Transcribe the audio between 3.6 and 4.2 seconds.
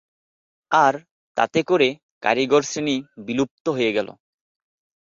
হয়ে গেল।